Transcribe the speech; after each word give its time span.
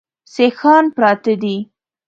سیکهان 0.33 0.85
پراته 0.95 1.33
دي. 1.41 1.57